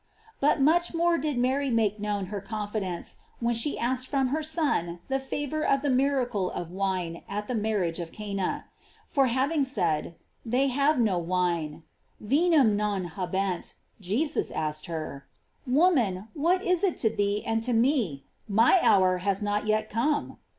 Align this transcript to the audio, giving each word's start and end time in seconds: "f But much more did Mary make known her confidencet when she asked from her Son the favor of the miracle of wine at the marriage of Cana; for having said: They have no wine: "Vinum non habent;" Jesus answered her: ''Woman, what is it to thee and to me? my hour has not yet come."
"f 0.01 0.25
But 0.39 0.59
much 0.61 0.95
more 0.95 1.19
did 1.19 1.37
Mary 1.37 1.69
make 1.69 1.99
known 1.99 2.25
her 2.33 2.41
confidencet 2.41 3.17
when 3.39 3.53
she 3.53 3.77
asked 3.77 4.07
from 4.07 4.29
her 4.29 4.41
Son 4.41 4.97
the 5.09 5.19
favor 5.19 5.63
of 5.63 5.83
the 5.83 5.91
miracle 5.91 6.49
of 6.49 6.71
wine 6.71 7.21
at 7.29 7.47
the 7.47 7.53
marriage 7.53 7.99
of 7.99 8.11
Cana; 8.11 8.65
for 9.05 9.27
having 9.27 9.63
said: 9.63 10.15
They 10.43 10.69
have 10.69 10.99
no 10.99 11.19
wine: 11.19 11.83
"Vinum 12.19 12.75
non 12.75 13.09
habent;" 13.13 13.75
Jesus 13.99 14.49
answered 14.49 14.87
her: 14.91 15.27
''Woman, 15.69 16.29
what 16.33 16.63
is 16.63 16.83
it 16.83 16.97
to 16.97 17.09
thee 17.15 17.43
and 17.45 17.61
to 17.61 17.71
me? 17.73 18.23
my 18.47 18.79
hour 18.81 19.19
has 19.19 19.43
not 19.43 19.67
yet 19.67 19.87
come." 19.87 20.39